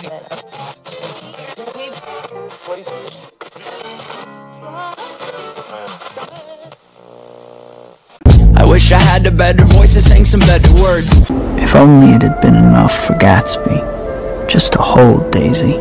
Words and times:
I 0.00 0.02
wish 8.64 8.92
I 8.92 8.98
had 8.98 9.26
a 9.26 9.30
better 9.30 9.64
voice 9.66 9.92
to 9.92 10.00
sing 10.00 10.24
some 10.24 10.40
better 10.40 10.72
words. 10.72 11.10
If 11.62 11.76
only 11.76 12.14
it 12.14 12.22
had 12.22 12.40
been 12.40 12.54
enough 12.54 12.94
for 13.04 13.12
Gatsby. 13.12 13.78
Just 14.48 14.72
to 14.72 14.78
hold 14.80 15.30
Daisy. 15.32 15.74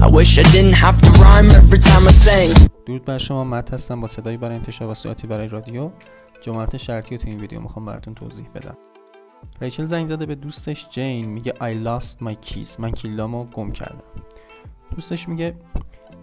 I 0.00 0.06
wish 0.06 0.38
I 0.38 0.44
didn't 0.54 0.74
have 0.74 1.00
to 1.00 1.10
rhyme 1.22 1.50
every 1.50 1.80
time 1.80 2.06
I 2.06 2.12
sang. 2.12 2.70
درود 2.86 3.04
بر 3.04 3.18
شما 3.18 3.44
مت 3.44 3.74
هستم 3.74 4.00
با 4.00 4.08
صدایی 4.08 4.36
برای 4.36 4.56
انتشار 4.56 4.88
و 5.04 5.26
برای 5.28 5.48
رادیو 5.48 5.90
جملات 6.40 6.76
شرطی 6.76 7.16
رو 7.16 7.22
تو 7.22 7.28
این 7.28 7.40
ویدیو 7.40 7.60
می‌خوام 7.60 7.86
براتون 7.86 8.14
توضیح 8.14 8.46
بدم 8.54 8.76
ریچل 9.60 9.84
زنگ 9.84 10.06
زده 10.06 10.26
به 10.26 10.34
دوستش 10.34 10.88
جین 10.90 11.26
میگه 11.26 11.52
I 11.52 11.86
lost 11.86 12.16
my 12.16 12.34
keys. 12.48 12.80
من 12.80 12.90
کیلامو 12.90 13.44
گم 13.44 13.72
کردم. 13.72 14.02
دوستش 14.90 15.28
میگه 15.28 15.56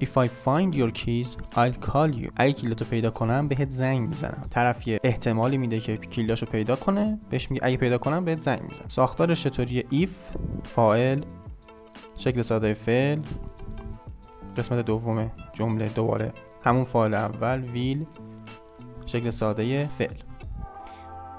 If 0.01 0.17
I 0.17 0.27
find 0.45 0.73
your 0.73 0.91
keys 0.91 1.27
I'll 1.55 1.87
call 1.87 2.13
you. 2.19 2.31
اگه 2.35 2.53
کیلاتو 2.53 2.85
پیدا 2.85 3.09
کنم 3.09 3.47
بهت 3.47 3.69
زنگ 3.69 3.99
می‌زنم. 3.99 4.41
طرف 4.51 4.87
یه 4.87 4.99
احتمالی 5.03 5.57
میده 5.57 5.79
که 5.79 5.97
کیلاشو 5.97 6.45
پیدا 6.45 6.75
کنه 6.75 7.19
بهش 7.29 7.51
میگه 7.51 7.65
اگه 7.65 7.77
پیدا 7.77 7.97
کنم 7.97 8.25
بهت 8.25 8.39
زنگ 8.39 8.61
می‌زنم. 8.61 8.87
ساختارش 8.87 9.43
چطوریه؟ 9.43 9.83
If 9.83 10.37
فاعل 10.63 11.21
شکل 12.17 12.41
ساده 12.41 12.73
فعل. 12.73 13.19
قسمت 14.57 14.85
دوم 14.85 15.31
جمله 15.53 15.89
دوباره. 15.89 16.33
همون 16.63 16.83
فایل 16.83 17.13
اول 17.13 17.63
ویل 17.63 18.05
شکل 19.05 19.29
ساده 19.29 19.87
فعل. 19.87 20.13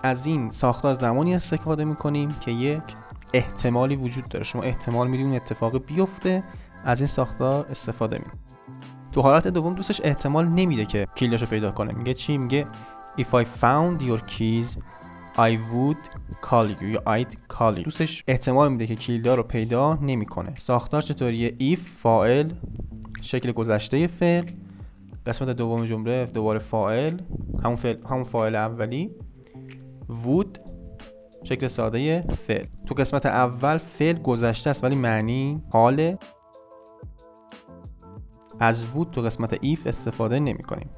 از 0.05 0.27
این 0.27 0.51
ساختار 0.51 0.95
زمانی 0.95 1.35
استفاده 1.35 1.85
می‌کنیم 1.85 2.29
که 2.41 2.51
یک 2.51 2.83
احتمالی 3.33 3.97
وجود 3.97 4.29
داره. 4.29 4.45
شما 4.45 4.63
احتمال 4.63 5.09
می‌دید 5.09 5.27
اون 5.27 5.37
اتفاق 5.37 5.85
بیفته 5.87 6.43
از 6.85 7.01
این 7.01 7.07
ساختار 7.07 7.67
استفاده 7.71 8.17
می 8.17 8.25
تو 9.13 9.21
حالت 9.21 9.49
دوم 9.49 9.74
دوستش 9.74 10.01
احتمال 10.05 10.49
نمیده 10.49 10.85
که 10.85 11.07
کیلاشو 11.15 11.46
پیدا 11.46 11.71
کنه. 11.71 11.93
میگه 11.93 12.15
چی؟ 12.15 12.38
میگه 12.38 12.65
if 13.19 13.24
I 13.24 13.45
found 13.63 14.01
your 14.01 14.21
keys 14.21 14.79
I 15.37 15.59
would 15.73 16.02
call 16.43 16.80
you. 16.80 16.83
یا 16.83 17.02
I'd 17.07 17.57
call 17.57 17.79
you. 17.79 17.85
دوستش 17.85 18.24
احتمال 18.29 18.73
میده 18.73 18.87
که 18.87 18.95
کیلدا 18.95 19.35
رو 19.35 19.43
پیدا 19.43 19.95
نمی‌کنه. 19.95 20.55
ساختار 20.55 21.02
چطوریه؟ 21.02 21.74
if 21.74 21.80
فاعل 21.80 22.51
شکل 23.23 23.52
گذشته 23.52 24.07
فعل. 24.07 24.45
قسمت 25.27 25.49
دوم 25.49 25.85
جمله 25.85 26.27
دوباره 26.27 26.59
فاعل. 26.59 27.18
همون 27.65 27.77
فعل 27.77 27.96
همون 28.11 28.24
فاعل 28.24 28.55
اولی. 28.55 29.11
Would 30.09 30.59
شکل 31.45 31.69
ساده 31.69 32.23
فعل. 32.23 32.66
تو 32.87 32.95
قسمت 32.95 33.27
اول 33.27 33.79
فعل 33.79 34.19
گذشته 34.23 34.71
است 34.71 34.85
ولی 34.85 34.95
معنی 34.95 35.63
حاله 35.71 36.19
از 38.61 38.85
would 38.85 39.11
تو 39.13 39.21
قسمت 39.21 39.55
if 39.55 39.87
استفاده 39.87 40.38
نمی 40.38 40.63
کنیم 40.63 40.91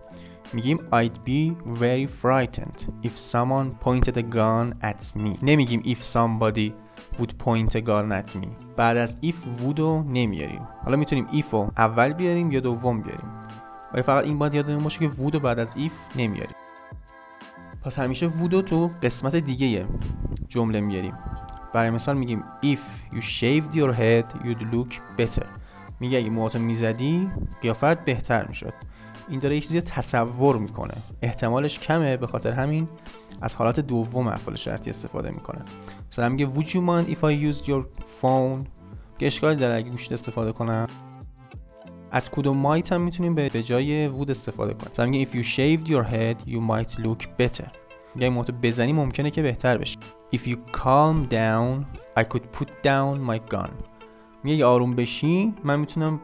میگیم 0.53 0.77
I'd 0.77 1.19
be 1.29 1.73
very 1.81 2.07
frightened 2.23 3.07
if 3.07 3.19
someone 3.35 3.71
pointed 3.85 4.17
a 4.17 4.23
gun 4.23 4.75
at 4.83 5.20
me. 5.20 5.39
نمیگیم 5.43 5.83
if 5.83 6.03
somebody 6.03 6.73
would 7.19 7.31
point 7.39 7.75
a 7.75 7.81
gun 7.81 8.13
at 8.13 8.37
me. 8.37 8.47
بعد 8.77 8.97
از 8.97 9.19
if 9.23 9.63
would 9.63 9.79
رو 9.79 10.03
نمیاریم 10.03 10.69
حالا 10.85 10.97
می‌تونیم 10.97 11.27
if 11.33 11.53
رو 11.53 11.70
اول 11.77 12.13
بیاریم 12.13 12.51
یا 12.51 12.61
دوم 12.61 13.03
بیاریم. 13.03 13.31
ولی 13.93 14.03
فقط 14.03 14.25
این 14.25 14.39
باید 14.39 14.55
یادمون 14.55 14.85
باشه 14.85 14.98
که 14.98 15.09
would 15.09 15.35
رو 15.35 15.41
بعد 15.41 15.59
از 15.59 15.73
if 15.73 16.17
نمیاریم 16.17 16.57
پس 17.87 17.98
همیشه 17.98 18.31
رو 18.41 18.62
تو 18.62 18.91
قسمت 19.03 19.37
دیگه 19.37 19.87
جمله 20.48 20.81
میاریم 20.81 21.15
برای 21.75 21.91
مثال 21.91 22.17
میگیم 22.17 22.45
if 22.62 23.15
you 23.15 23.20
shaved 23.20 23.75
your 23.75 23.92
head 23.98 24.45
you'd 24.45 24.75
look 24.75 24.92
better. 25.19 25.47
میگه 26.01 26.19
اگه 26.19 26.31
موهاتو 26.31 26.59
می‌زدی 26.59 27.31
قیافت 27.62 28.05
بهتر 28.05 28.47
می‌شد. 28.48 28.73
این 29.29 29.41
داره 29.41 29.55
یه 29.55 29.61
چیزی 29.61 29.81
تصور 29.81 30.57
می‌کنه. 30.57 30.95
احتمالش 31.23 31.79
کمه 31.79 32.17
به 32.17 32.27
خاطر 32.27 32.52
همین 32.52 32.89
از 33.42 33.55
حالت 33.55 33.80
دوم 33.80 34.27
افعال 34.27 34.57
شرطی 34.57 34.91
استفاده 34.91 35.30
می‌کنه. 35.30 35.63
مثلا 36.13 36.29
میگه 36.29 36.48
would 36.48 36.67
you 36.67 36.80
mind 36.80 37.17
if 37.17 37.18
I 37.18 37.55
used 37.55 37.64
your 37.64 37.85
phone 38.23 38.67
که 39.18 39.27
اشکالی 39.27 39.57
داره 39.57 39.77
اگه 39.77 39.91
گوشت 39.91 40.13
استفاده 40.13 40.53
کنم. 40.53 40.86
از 42.17 42.31
و 42.47 42.79
might 42.81 42.93
هم 42.93 43.01
می‌تونیم 43.01 43.35
به 43.35 43.49
جای 43.49 44.11
would 44.11 44.31
استفاده 44.31 44.75
کنیم. 44.75 44.89
مثلا 44.93 45.07
میگه 45.07 45.25
if 45.25 45.35
you 45.35 45.47
shaved 45.47 45.87
your 45.87 46.11
head 46.11 46.49
you 46.49 46.61
might 46.61 47.05
look 47.05 47.27
better. 47.43 47.67
میگه 48.15 48.29
موتو 48.31 48.53
بزنی 48.63 48.93
ممکنه 48.93 49.31
که 49.31 49.43
بهتر 49.43 49.79
بشی 49.79 49.97
if 50.35 50.39
you 50.39 50.57
calm 50.73 51.31
down 51.31 51.85
I 52.19 52.25
could 52.35 52.43
put 52.59 52.69
down 52.85 53.31
my 53.31 53.55
gun. 53.55 53.71
میگه 54.45 54.65
آروم 54.65 54.95
بشی 54.95 55.55
من 55.65 55.81
می‌تونم 55.81 56.21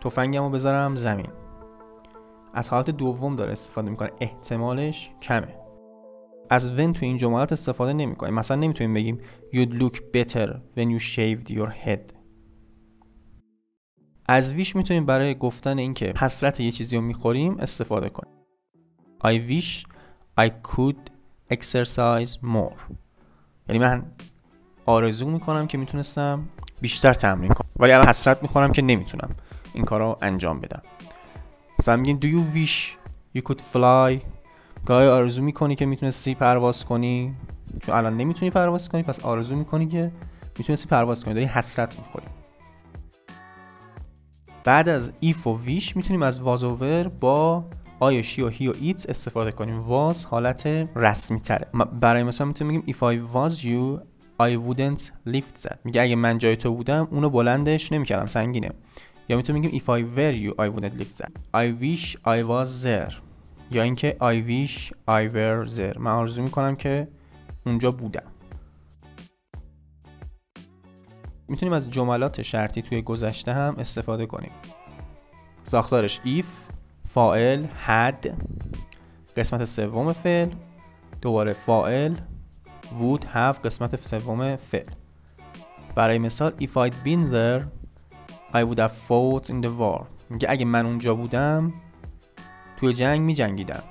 تفنگم 0.00 0.42
رو 0.42 0.50
بذارم 0.50 0.94
زمین. 0.94 1.30
از 2.54 2.68
حالت 2.68 2.90
دوم 2.90 3.36
داره 3.36 3.52
استفاده 3.52 3.90
می‌کنه. 3.90 4.10
احتمالش 4.20 5.10
کمه. 5.22 5.54
از 6.50 6.76
when 6.76 6.92
تو 6.92 7.06
این 7.06 7.16
جملات 7.16 7.52
استفاده 7.52 7.92
نمی‌کنیم. 7.92 8.34
مثلا 8.34 8.56
نمی‌تونیم 8.56 8.94
بگیم 8.94 9.20
you'd 9.52 9.80
look 9.82 9.96
better 9.96 10.48
when 10.76 10.98
you 10.98 11.02
shaved 11.02 11.54
your 11.54 11.70
head. 11.86 12.17
از 14.28 14.52
ویش 14.52 14.76
می‌تونیم 14.76 15.06
برای 15.06 15.34
گفتن 15.34 15.78
اینکه 15.78 16.14
حسرت 16.16 16.60
یه 16.60 16.70
چیزی 16.70 16.96
رو 16.96 17.02
می‌خوریم 17.02 17.56
استفاده 17.58 18.08
کنیم. 18.08 18.32
I 19.24 19.50
wish 19.50 19.84
I 20.40 20.50
could 20.68 20.96
exercise 21.52 22.32
more. 22.42 22.80
یعنی 23.68 23.78
من 23.78 24.02
آرزو 24.86 25.30
می‌کنم 25.30 25.66
که 25.66 25.78
می‌تونستم 25.78 26.48
بیشتر 26.80 27.14
تمرین 27.14 27.52
کنم. 27.52 27.70
ولی 27.76 27.92
الان 27.92 28.08
حسرت 28.08 28.42
می‌خورم 28.42 28.72
که 28.72 28.82
نمی‌تونم 28.82 29.30
این 29.74 29.84
کار 29.84 30.00
رو 30.00 30.18
انجام 30.22 30.60
بدم. 30.60 30.82
مثلا 31.78 31.96
میگیم 31.96 32.20
do 32.20 32.26
you 32.26 32.56
wish 32.56 32.76
you 33.38 33.42
could 33.50 33.60
fly? 33.74 34.22
گاهی 34.86 35.08
آرزو 35.08 35.42
می‌کنی 35.42 35.76
که 35.76 35.86
می‌تونستی 35.86 36.34
پرواز 36.34 36.84
کنی. 36.84 37.34
چون 37.82 37.94
الان 37.94 38.16
نمی‌تونی 38.16 38.50
پرواز 38.50 38.88
کنی 38.88 39.02
پس 39.02 39.24
آرزو 39.24 39.56
می‌کنی 39.56 39.86
که 39.86 40.12
می‌تونستی 40.58 40.88
پرواز 40.88 41.24
کنی. 41.24 41.34
داری 41.34 41.46
حسرت 41.46 41.98
می‌خوری. 41.98 42.26
بعد 44.68 44.88
از 44.88 45.12
if 45.22 45.46
و 45.46 45.58
wish 45.66 45.96
می‌تونیم 45.96 46.22
از 46.22 46.40
وازوور 46.40 47.08
با 47.08 47.64
آیا 48.00 48.22
شی 48.22 48.42
و 48.42 48.48
هی 48.48 48.68
و 48.68 48.74
ایت 48.80 49.06
استفاده 49.08 49.52
کنیم. 49.52 49.80
واز 49.80 50.24
حالت 50.24 50.66
رسمی 50.96 51.40
تره 51.40 51.66
برای 52.00 52.22
مثال 52.22 52.48
می‌تونیم 52.48 52.80
بگیم 52.80 52.94
if 52.94 52.98
I 52.98 53.20
was 53.34 53.62
you 53.62 54.00
I 54.42 54.68
wouldn't 54.68 55.32
lift 55.34 55.62
that. 55.62 55.76
میگه 55.84 56.02
اگه 56.02 56.16
من 56.16 56.38
جای 56.38 56.56
تو 56.56 56.74
بودم 56.74 57.08
اونو 57.10 57.30
بلندش 57.30 57.92
نمی‌کردم 57.92 58.26
سنگینه. 58.26 58.70
یا 59.28 59.36
می‌تونیم 59.36 59.62
بگیم 59.62 59.80
if 59.80 59.84
I 59.84 60.02
were 60.16 60.36
you 60.36 60.64
I 60.64 60.76
wouldn't 60.76 61.02
lift 61.02 61.22
that. 61.22 61.30
I 61.54 61.82
wish 61.82 62.16
I 62.16 62.48
was 62.48 62.84
there. 62.84 63.14
یا 63.70 63.82
اینکه 63.82 64.16
I 64.20 64.48
wish 64.50 64.92
I 65.08 65.34
were 65.34 65.76
there. 65.78 65.98
من 65.98 66.10
آرزو 66.10 66.42
می‌کنم 66.42 66.76
که 66.76 67.08
اونجا 67.66 67.90
بودم. 67.90 68.22
می‌تونیم 71.48 71.72
از 71.72 71.90
جملات 71.90 72.42
شرطی 72.42 72.82
توی 72.82 73.02
گذشته 73.02 73.52
هم 73.52 73.76
استفاده 73.78 74.26
کنیم. 74.26 74.50
ساختارش 75.64 76.20
if 76.24 76.44
فاعل 77.08 77.66
had 77.86 78.28
قسمت 79.36 79.64
سوم 79.64 80.12
فعل 80.12 80.50
دوباره 81.20 81.52
فاعل 81.52 82.14
would 82.84 83.22
have 83.22 83.58
قسمت 83.64 84.04
سوم 84.06 84.56
فعل. 84.56 84.90
برای 85.94 86.18
مثال 86.18 86.52
if 86.60 86.76
I'd 86.76 86.94
been 87.04 87.32
there 87.32 87.64
I 88.52 88.64
would 88.64 88.78
have 88.78 88.92
fought 89.08 89.46
in 89.48 89.64
the 89.64 89.70
war. 89.80 90.04
میگه 90.30 90.50
اگه 90.50 90.64
من 90.64 90.86
اونجا 90.86 91.14
بودم 91.14 91.72
توی 92.76 92.92
جنگ 92.92 93.20
می 93.20 93.34
جنگیدم 93.34 93.82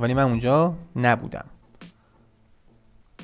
ولی 0.00 0.14
من 0.14 0.22
اونجا 0.22 0.74
نبودم. 0.96 1.44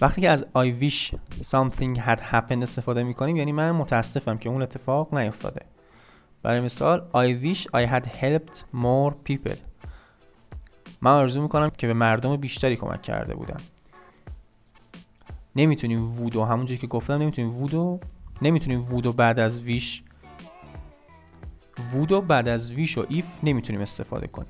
وقتی 0.00 0.21
که 0.21 0.31
از 0.31 0.44
I 0.56 0.83
wish 0.83 1.15
something 1.43 1.99
had 1.99 2.21
happened 2.33 2.62
استفاده 2.62 3.03
می 3.03 3.15
کنیم 3.15 3.37
یعنی 3.37 3.53
من 3.53 3.71
متاسفم 3.71 4.38
که 4.38 4.48
اون 4.48 4.63
اتفاق 4.63 5.15
نیفتاده. 5.15 5.60
برای 6.42 6.60
مثال 6.60 7.07
I 7.15 7.45
wish 7.45 7.60
I 7.60 7.91
had 7.92 8.04
helped 8.04 8.57
more 8.75 9.13
people. 9.30 9.57
من 11.03 11.10
آرزو 11.10 11.42
می‌کنم 11.42 11.71
که 11.71 11.86
به 11.86 11.92
مردم 11.92 12.36
بیشتری 12.36 12.77
کمک 12.77 13.03
کرده 13.03 13.34
بودم. 13.34 13.60
نمی‌تونیم 15.57 16.21
وودو 16.21 16.45
همونجوری 16.45 16.78
که 16.80 16.86
گفتم 16.86 17.13
نمی‌تونیم 17.13 17.54
وودو 17.54 18.01
نمی‌تونیم 18.42 18.80
وودو 18.80 19.13
بعد 19.13 19.39
از 19.39 19.60
ویش 19.60 20.03
وودو 21.92 22.21
بعد 22.21 22.48
از 22.48 22.72
ویش 22.72 22.98
و 22.98 23.07
ایف 23.09 23.27
نمی‌تونیم 23.42 23.80
استفاده 23.80 24.27
کنیم. 24.27 24.48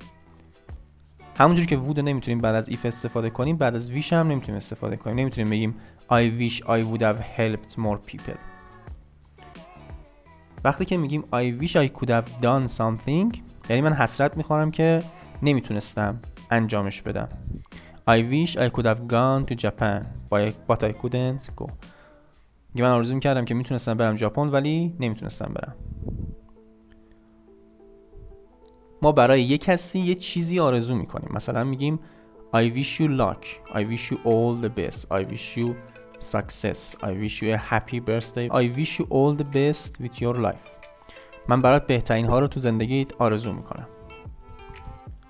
همونجوری 1.37 1.67
که 1.67 1.77
وودو 1.77 2.01
نمی‌تونیم 2.01 2.39
بعد 2.39 2.55
از 2.55 2.69
ایف 2.69 2.85
استفاده 2.85 3.29
کنیم 3.29 3.57
بعد 3.57 3.75
از 3.75 3.91
ویش 3.91 4.13
هم 4.13 4.27
نمی‌تونیم 4.27 4.57
استفاده 4.57 4.95
کنیم. 4.95 5.19
نمی‌تونیم 5.19 5.49
بگیم 5.49 5.75
I 6.11 6.41
wish 6.41 6.57
I 6.57 6.83
would 6.83 7.01
have 7.01 7.21
helped 7.37 7.75
more 7.75 8.11
people. 8.11 8.37
وقتی 10.63 10.85
که 10.85 10.97
میگیم 10.97 11.21
I 11.21 11.63
wish 11.63 11.71
I 11.71 11.89
could 11.99 12.09
have 12.09 12.41
done 12.41 12.77
something 12.77 13.37
یعنی 13.69 13.81
من 13.81 13.93
حسرت 13.93 14.37
می‌خورم 14.37 14.71
که 14.71 14.99
نمی‌تونستم 15.41 16.19
انجامش 16.51 17.01
بدم. 17.01 17.29
I 18.09 18.19
wish 18.19 18.55
I 18.55 18.69
could 18.69 18.85
have 18.85 18.99
gone 19.07 19.51
to 19.51 19.55
Japan 19.55 20.03
but 20.69 20.83
I 20.83 20.91
couldn't 21.01 21.49
go. 21.55 21.71
من 22.75 22.91
آرزو 22.91 23.13
می‌کردم 23.15 23.45
که 23.45 23.53
می‌تونستم 23.53 23.93
برم 23.93 24.15
ژاپن 24.15 24.47
ولی 24.47 24.95
نمی‌تونستم 24.99 25.53
برم. 25.53 25.75
ما 29.01 29.11
برای 29.11 29.41
یه 29.41 29.57
کسی 29.57 29.99
یه 29.99 30.15
چیزی 30.15 30.59
آرزو 30.59 30.95
می‌کنیم. 30.95 31.29
مثلا 31.33 31.63
میگیم 31.63 31.99
I 32.55 32.77
wish 32.77 32.99
you 32.99 33.07
luck. 33.07 33.45
I 33.73 33.83
wish 33.91 34.11
you 34.11 34.17
all 34.25 34.63
the 34.65 34.69
best. 34.79 35.05
I 35.11 35.23
wish 35.33 35.57
you 35.57 35.69
success. 36.19 36.95
I 37.01 37.11
wish 37.23 37.35
you 37.41 37.49
a 37.55 37.61
happy 37.71 37.99
birthday. 37.99 38.47
I 38.61 38.65
wish 38.77 38.99
you 38.99 39.05
all 39.09 39.33
the 39.41 39.47
best 39.55 39.91
with 40.01 40.21
your 40.21 40.35
life. 40.35 40.69
من 41.47 41.61
برات 41.61 41.87
بهترین 41.87 42.25
ها 42.25 42.39
رو 42.39 42.47
تو 42.47 42.59
زندگیت 42.59 43.13
آرزو 43.21 43.53
می‌کنم. 43.53 43.87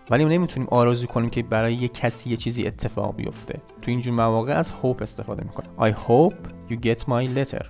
ولی 0.10 0.24
ما 0.24 0.30
نمی‌تونیم 0.30 0.68
آرزو 0.72 1.08
کنیم 1.08 1.30
که 1.30 1.44
برای 1.44 1.74
یه 1.74 1.88
کسی 1.88 2.30
یه 2.30 2.38
چیزی 2.38 2.68
اتفاق 2.68 3.16
بیفته. 3.16 3.62
تو 3.82 3.92
اینجور 3.92 4.14
مواقع 4.14 4.54
از 4.54 4.72
hope 4.84 5.02
استفاده 5.02 5.44
می‌کنیم. 5.44 5.72
I 5.80 5.96
hope 5.98 6.36
you 6.72 6.78
get 6.78 7.00
my 7.00 7.38
letter. 7.38 7.66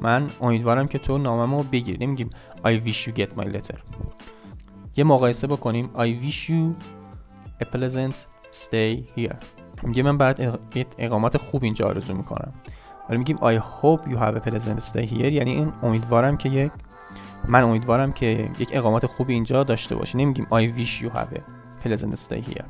من 0.00 0.30
امیدوارم 0.40 0.88
که 0.88 0.98
تو 0.98 1.18
ناممو 1.18 1.62
بگیری. 1.62 2.06
نمیگیم 2.06 2.30
I 2.56 2.88
wish 2.88 3.08
you 3.08 3.12
get 3.18 3.42
my 3.42 3.46
letter. 3.46 3.78
یه 4.96 5.04
مقایسه 5.04 5.46
بکنیم. 5.46 5.90
I 5.94 6.26
wish 6.26 6.50
you 6.50 6.82
a 7.62 7.66
pleasant 7.76 8.14
stay 8.52 9.16
here. 9.16 9.36
میگه 9.82 10.02
من 10.02 10.18
برات 10.18 10.58
اقامت 10.98 11.36
خوب 11.36 11.64
اینجا 11.64 11.86
آرزو 11.86 12.14
می‌کنم. 12.14 12.52
ولی 13.08 13.18
میگیم 13.18 13.36
I 13.36 13.60
hope 13.60 14.10
you 14.10 14.16
have 14.16 14.36
a 14.36 14.48
pleasant 14.48 14.80
stay 14.92 15.10
here. 15.10 15.32
یعنی 15.32 15.50
این 15.50 15.72
امیدوارم 15.82 16.36
که 16.36 16.48
یک 16.48 16.72
من 17.48 17.62
امیدوارم 17.62 18.12
که 18.12 18.50
یک 18.58 18.68
اقامت 18.72 19.06
خوبی 19.06 19.34
اینجا 19.34 19.64
داشته 19.64 19.94
باشی. 19.94 20.18
نمیگیم 20.18 20.44
I 20.44 20.78
wish 20.78 21.04
you 21.04 21.10
have 21.10 21.36
a 21.36 21.40
pleasant 21.84 22.16
stay 22.16 22.40
here. 22.50 22.64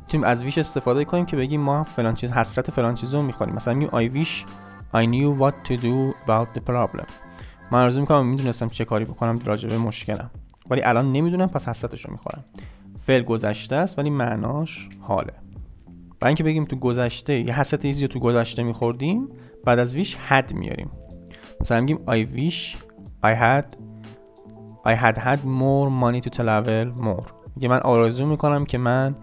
می‌تونیم 0.00 0.26
از 0.26 0.44
ویش 0.44 0.58
استفاده 0.58 1.04
کنیم 1.04 1.26
که 1.26 1.36
بگیم 1.36 1.60
ما 1.60 1.84
فلان 1.84 2.14
چیز 2.14 2.32
حسرت 2.32 2.70
فلان 2.70 2.94
چیز 2.94 3.14
رو 3.14 3.22
می‌خوریم. 3.22 3.54
مثلا 3.54 3.74
میگیم 3.74 3.90
I 3.90 4.24
wish 4.24 4.46
I 4.94 5.06
knew 5.06 5.42
what 5.42 5.68
to 5.68 5.82
do 5.82 6.14
about 6.26 6.58
the 6.58 6.72
problem. 6.72 7.06
من 7.70 7.82
آرزو 7.82 8.00
می‌کنم 8.00 8.26
می‌دونستم 8.26 8.68
چه 8.68 8.84
کاری 8.84 9.04
بکنم. 9.04 9.38
راجع 9.44 9.68
به 9.68 9.78
مشکلم. 9.78 10.30
ولی 10.72 10.82
الان 10.82 11.12
نمی‌دونم 11.12 11.46
پس 11.46 11.68
حسرتش 11.68 12.04
رو 12.04 12.12
می‌خورم. 12.12 12.44
فعل 12.98 13.22
گذشته 13.22 13.76
است 13.76 13.98
ولی 13.98 14.10
معناش 14.10 14.88
حاله. 15.00 15.32
برای 16.20 16.30
اینکه 16.30 16.44
بگیم 16.44 16.64
تو 16.64 16.76
گذشته 16.76 17.40
یه 17.40 17.58
حسرت 17.60 17.84
ایزی 17.84 18.08
تو 18.08 18.20
گذشته 18.20 18.62
میخوردیم 18.62 19.28
بعد 19.64 19.78
از 19.78 19.94
ویش 19.94 20.16
had 20.30 20.54
میاریم 20.54 20.90
مثلا 21.60 21.80
میگیم 21.80 21.98
I 22.06 22.26
wish 22.36 22.76
I 23.24 23.34
had 23.34 23.74
I 24.86 24.94
had 25.04 25.16
had 25.16 25.38
more 25.38 25.88
money 26.02 26.28
to 26.28 26.30
travel 26.38 27.00
more. 27.02 27.30
میگه 27.56 27.68
من 27.68 27.80
آرزو 27.80 28.26
می‌کنم 28.26 28.64
که 28.64 28.78
من 28.78 29.16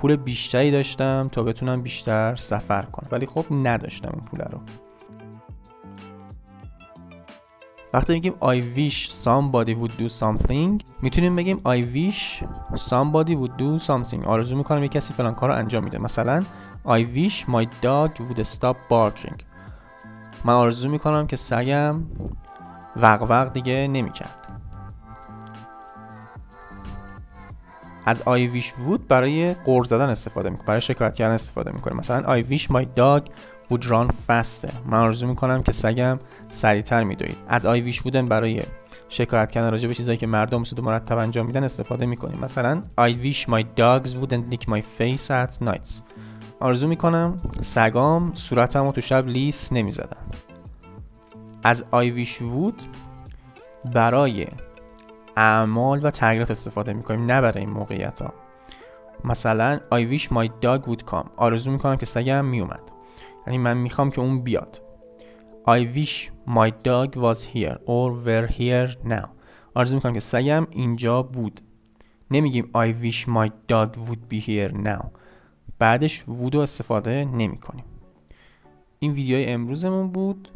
پول 0.00 0.16
بیشتری 0.16 0.70
داشتم 0.70 1.28
تا 1.32 1.42
بتونم 1.42 1.82
بیشتر 1.82 2.36
سفر 2.36 2.82
کنم. 2.82 3.08
ولی 3.12 3.26
خب 3.26 3.44
نداشتم 3.50 4.10
اون 4.12 4.24
پول 4.24 4.40
رو. 4.40 4.60
وقتی 7.94 8.12
میگیم 8.12 8.34
I 8.40 8.78
wish 8.78 9.10
somebody 9.10 9.74
would 9.74 10.00
do 10.00 10.20
something 10.20 10.84
می‌تونیم 11.02 11.36
بگیم 11.36 11.56
I 11.56 11.96
wish 11.96 12.44
somebody 12.76 13.34
would 13.34 13.58
do 13.58 13.86
something. 13.86 14.26
آرزو 14.26 14.56
می‌کنم 14.56 14.82
یه 14.82 14.88
کسی 14.88 15.12
فلان 15.12 15.34
کار 15.34 15.48
رو 15.48 15.54
انجام 15.54 15.84
میده. 15.84 15.98
مثلا 15.98 16.44
I 16.86 17.00
wish 17.16 17.46
my 17.46 17.64
dog 17.82 18.10
would 18.18 18.44
stop 18.44 18.76
barking. 18.90 19.42
من 20.44 20.54
آرزو 20.54 20.88
می‌کنم 20.88 21.26
که 21.26 21.36
سگم 21.36 22.02
وق 22.96 23.52
دیگه 23.52 23.88
نمی‌کرد. 23.88 24.38
از 28.06 28.22
I 28.22 28.54
wish 28.54 28.88
would 28.88 29.00
برای 29.08 29.54
قرض 29.54 29.88
زدن 29.88 30.08
استفاده 30.08 30.50
می‌کنه 30.50 30.66
برای 30.66 30.80
شکایت 30.80 31.14
کردن 31.14 31.34
استفاده 31.34 31.72
می‌کنه 31.72 31.94
مثلا 31.94 32.42
I 32.42 32.44
wish 32.46 32.62
my 32.62 32.84
dog 32.96 33.30
run 33.80 34.12
faster 34.28 34.72
من 34.86 34.98
آرزو 34.98 35.26
می‌کنم 35.26 35.62
که 35.62 35.72
سگم 35.72 36.18
سریعتر 36.50 37.04
میدوید. 37.04 37.36
از 37.48 37.66
I 37.66 37.92
wish 37.92 37.96
wouldن 37.96 38.28
برای 38.28 38.62
شکایت 39.08 39.50
کردن 39.50 39.70
راجع 39.70 39.88
به 39.88 39.94
چیزایی 39.94 40.18
که 40.18 40.26
مردم 40.26 40.64
سود 40.64 40.80
مرتب 40.80 41.18
انجام 41.18 41.46
میدن 41.46 41.64
استفاده 41.64 42.06
می‌کنیم. 42.06 42.40
مثلا 42.40 42.82
I 43.00 43.12
wish 43.12 43.46
my 43.46 43.62
dogs 43.62 44.08
wouldn't 44.08 44.52
lick 44.52 44.68
my 44.68 44.80
face 44.98 45.30
at 45.30 45.66
nights. 45.66 46.00
آرزو 46.60 46.88
می‌کنم 46.88 47.36
سگام 47.60 48.34
صورتم 48.34 48.90
تو 48.90 49.00
شب 49.00 49.26
لیس 49.26 49.72
نمی‌زدن 49.72 50.22
از 51.64 51.84
I 51.92 52.12
wish 52.16 52.38
would 52.38 52.82
برای 53.94 54.46
اعمال 55.36 56.04
و 56.04 56.10
تغییرات 56.10 56.50
استفاده 56.50 56.92
می‌کنیم 56.92 57.24
نه 57.24 57.40
برای 57.40 57.60
این 57.60 57.70
موقعیت 57.70 58.22
ها 58.22 58.34
مثلا 59.24 59.80
I 59.92 60.18
wish 60.18 60.22
my 60.22 60.48
dog 60.64 60.88
would 60.88 61.10
come. 61.10 61.26
آرزو 61.36 61.70
می‌کنم 61.70 61.96
که 61.96 62.06
سگم 62.06 62.44
میومد 62.44 62.91
یعنی 63.46 63.58
من 63.58 63.76
می‌خوام 63.76 64.10
که 64.10 64.20
اون 64.20 64.42
بیاد 64.42 64.80
I 65.68 65.96
wish 65.96 66.30
my 66.48 66.70
dog 66.84 67.16
was 67.16 67.44
here 67.54 67.76
or 67.86 68.12
were 68.26 68.52
here 68.52 69.08
now 69.08 69.28
آرزو 69.74 69.96
می‌کنم 69.96 70.14
که 70.14 70.20
سگم 70.20 70.66
اینجا 70.70 71.22
بود 71.22 71.60
نمیگیم 72.30 72.70
I 72.74 73.04
wish 73.04 73.26
my 73.28 73.50
dog 73.68 73.96
would 73.96 74.34
be 74.34 74.40
here 74.46 74.86
now 74.86 75.06
بعدش 75.78 76.24
would 76.28 76.54
استفاده 76.54 77.24
نمی 77.24 77.58
کنیم 77.58 77.84
این 78.98 79.12
ویدیوی 79.12 79.44
امروزمون 79.44 80.08
بود 80.08 80.48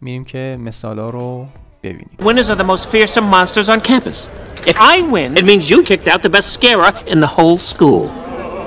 میریم 0.00 0.24
که 0.24 0.58
مثالا 0.60 1.10
رو 1.10 1.46
ببینیم 1.82 2.10
Winners 2.18 2.48
are 2.48 2.58
the 2.58 2.64
most 2.64 2.88
fearsome 2.88 3.24
monsters 3.24 3.68
on 3.68 3.80
campus. 3.80 4.28
If 4.66 4.78
I 4.80 4.96
win, 5.14 5.36
it 5.36 5.44
means 5.44 5.70
you 5.70 5.82
kicked 5.82 6.08
out 6.12 6.22
the 6.22 6.32
best 6.36 6.48
scarer 6.52 6.92
in 7.12 7.20
the 7.20 7.32
whole 7.36 7.58
school. 7.72 8.04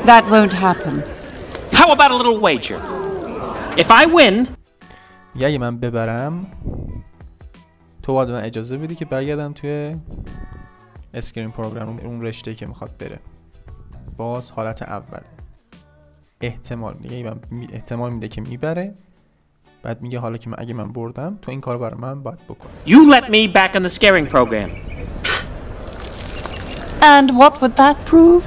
That 0.06 0.24
won't 0.34 0.54
happen. 0.54 1.04
How 1.74 1.92
about 1.92 2.12
a 2.12 2.16
little 2.16 2.40
wager? 2.40 2.80
If 3.78 3.90
I 3.92 4.06
win, 4.06 4.48
یا 5.36 5.48
اگه 5.48 5.58
من 5.58 5.78
ببرم 5.78 6.46
تو 8.04 8.14
باید 8.14 8.30
من 8.30 8.44
اجازه 8.44 8.78
بدی 8.78 8.96
که 8.96 9.06
برگردم 9.06 9.54
توی 9.54 9.96
scaring 11.13 11.52
program 11.52 12.00
اون 12.04 12.22
رشته 12.22 12.56
که 12.56 12.66
می‌خواد 12.66 12.98
بره 12.98 13.20
باز 14.18 14.52
حالت 14.52 14.82
اوله 14.82 15.24
احتمال 16.42 16.96
میگه 17.00 17.24
من 17.24 17.40
احتمال 17.74 18.14
میده 18.14 18.28
که 18.28 18.42
می‌بره 18.42 18.94
بعد 19.84 20.02
میگه 20.02 20.20
حالا 20.20 20.38
که 20.38 20.50
من 20.50 20.56
اگه 20.60 20.74
من 20.74 20.92
بردم 20.92 21.40
تو 21.42 21.52
این 21.52 21.62
کار 21.62 21.78
برای 21.78 22.00
من 22.00 22.24
باید 22.24 22.40
بکنم 22.50 22.72
you 22.86 23.14
let 23.14 23.24
me 23.24 23.54
back 23.54 23.76
on 23.76 23.84
the 23.84 23.90
scaring 24.00 24.28
program. 24.28 24.70
And 27.02 27.38
what 27.40 27.54
would 27.62 27.76
that 27.78 27.98
prove? 28.06 28.44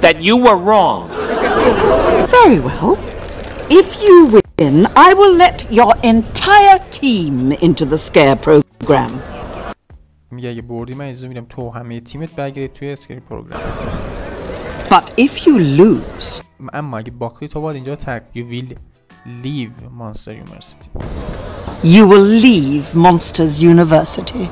That 0.00 0.16
you 0.22 0.36
were 0.46 0.58
wrong. 0.68 1.25
Very 1.65 2.59
well. 2.59 2.97
If 3.69 3.87
you 4.03 4.15
win, 4.35 4.87
I 4.95 5.13
will 5.13 5.35
let 5.45 5.57
your 5.71 5.93
entire 6.03 6.79
team 6.91 7.51
into 7.67 7.85
the 7.85 7.97
scare 7.97 8.35
program. 8.35 9.11
میگه 10.31 10.49
اگه 10.49 10.61
بردی 10.61 10.93
من 10.93 11.05
اجازه 11.05 11.27
میدم 11.27 11.45
تو 11.49 11.69
همه 11.69 11.99
تیمت 11.99 12.35
برگردید 12.35 12.73
توی 12.73 12.91
اسکرین 12.91 13.19
پروگرام 13.19 13.61
But 14.89 15.11
if 15.17 15.47
you 15.47 15.59
lose, 15.59 16.43
اما 16.73 16.97
اگه 16.97 17.11
باختی 17.11 17.47
تو 17.47 17.61
باید 17.61 17.75
اینجا 17.75 17.95
تک 17.95 18.23
you 18.35 18.39
will 18.39 18.75
leave 19.43 19.91
Monster 19.99 20.31
University 20.31 20.89
you 21.83 22.07
will 22.07 22.21
leave 22.21 22.93
Monsters 22.93 23.63
University. 23.63 24.49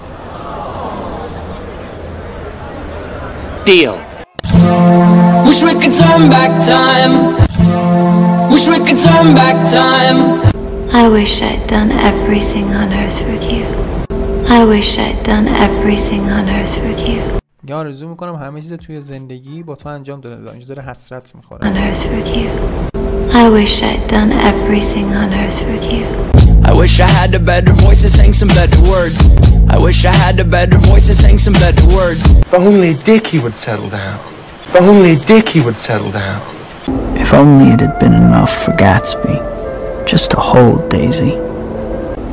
Deal. 3.65 3.99
Wish 5.53 5.61
we 5.63 5.73
could 5.81 5.93
turn 5.93 6.29
back 6.29 6.51
time. 6.65 7.13
Wish 8.51 8.67
we 8.67 8.77
could 8.85 8.99
turn 9.07 9.27
back 9.41 9.57
time. 9.71 10.17
I 10.91 11.07
wish 11.07 11.41
I'd 11.41 11.67
done 11.67 11.91
everything 11.91 12.65
on 12.81 12.87
earth 12.93 13.19
with 13.29 13.43
you. 13.53 13.65
I 14.57 14.65
wish 14.65 14.97
I'd 14.97 15.23
done 15.23 15.47
everything 15.47 16.23
on 16.37 16.49
earth 16.49 16.75
with 16.85 17.01
you. 17.09 17.39
یا 17.67 17.77
آرزو 17.77 18.07
میکنم 18.07 18.35
همه 18.35 18.61
چیز 18.61 18.73
توی 18.73 19.01
زندگی 19.01 19.63
با 19.63 19.75
تو 19.75 19.89
انجام 19.89 20.21
داده 20.21 20.51
اینجا 20.51 20.67
داره 20.67 20.83
حسرت 20.89 21.35
میخوره 21.35 21.59
On 21.61 21.77
earth 21.77 22.05
with 22.05 22.37
you. 22.37 22.49
I 23.43 23.49
wish 23.49 23.83
I'd 23.83 24.07
done 24.07 24.31
everything 24.51 25.07
on 25.21 25.33
earth 25.33 25.61
with 25.71 25.85
you. 25.93 26.05
I 26.69 26.73
wish 26.81 26.99
I 26.99 27.09
had 27.19 27.31
a 27.35 27.43
better 27.51 27.73
voice 27.85 28.01
to 28.01 28.09
sing 28.09 28.33
some 28.33 28.51
better 28.59 28.81
words. 28.93 29.17
I 29.75 29.77
wish 29.77 29.99
I 30.05 30.15
had 30.25 30.39
a 30.39 30.47
better 30.57 30.77
voice 30.91 31.05
to 31.07 31.15
sing 31.23 31.37
some 31.37 31.53
better 31.65 31.85
words. 31.97 32.21
If 32.45 32.53
only 32.53 32.91
Dick 33.07 33.27
he 33.27 33.39
would 33.43 33.53
settle 33.53 33.89
down. 33.89 34.19
If 34.74 34.82
only 34.82 35.14
Dick 35.14 35.50
he 35.50 35.60
would 35.60 35.76
settle 35.76 36.10
down. 36.10 36.42
If 37.16 37.32
only 37.32 37.66
it 37.72 37.78
had 37.78 38.00
been 38.00 38.12
enough 38.12 38.64
for 38.64 38.72
Gatsby 38.72 40.04
just 40.04 40.32
to 40.32 40.36
hold 40.36 40.90
Daisy. 40.90 41.34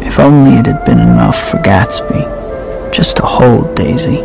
If 0.04 0.18
only 0.18 0.58
it 0.58 0.66
had 0.66 0.84
been 0.84 0.98
enough 0.98 1.52
for 1.52 1.58
Gatsby 1.58 2.92
just 2.92 3.18
to 3.18 3.24
hold 3.28 3.76
Daisy. 3.76 4.24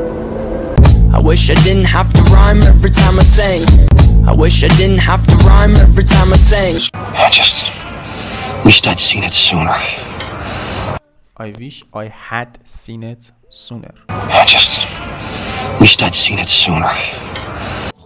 I 1.12 1.18
wish 1.18 1.50
I 1.50 1.62
didn't 1.62 1.85
have 1.85 2.11
to 2.14 2.23
rhyme 2.32 2.62
every 2.62 2.90
time 2.90 3.18
I 3.18 3.23
sang. 3.23 3.66
I 4.26 4.32
wish 4.32 4.64
I 4.64 4.68
didn't 4.68 5.00
have 5.00 5.26
to 5.26 5.37
rhyme 5.44 5.76
every 5.76 6.04
time 6.04 6.32
I 6.32 6.37
sang. 6.37 6.88
I 6.94 7.28
just 7.28 7.70
wished 8.64 8.88
I'd 8.88 8.99
seen 8.99 9.25
it 9.25 9.35
sooner. 9.35 9.76
I 11.37 11.54
wish 11.58 11.85
I 11.92 12.06
had 12.06 12.61
seen 12.64 13.02
it 13.02 13.30
sooner 13.50 13.92
I 14.08 14.46
just 14.46 14.88
wished 15.78 16.02
I'd 16.02 16.14
seen 16.14 16.38
it 16.38 16.49
sooner. 16.49 16.90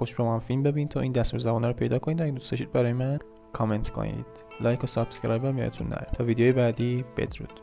خوش 0.01 0.15
با 0.15 0.25
من 0.25 0.39
فیلم 0.39 0.63
ببین 0.63 0.89
تا 0.89 1.01
این 1.01 1.13
دستور 1.13 1.41
زبانه 1.41 1.67
رو 1.67 1.73
پیدا 1.73 1.99
کنید. 1.99 2.23
اگه 2.23 2.31
دوست 2.31 2.51
داشتید 2.51 2.73
برای 2.73 2.93
من 2.93 3.19
کامنت 3.53 3.91
کنید. 3.91 4.27
like 4.61 4.85
و 4.85 4.87
subscribe 4.87 5.45
هم 5.45 5.59
یادتون 5.59 5.89
نره. 5.89 6.07
تا 6.13 6.25
ویدیوی 6.25 6.53
بعدی 6.53 7.05
بدرود. 7.17 7.61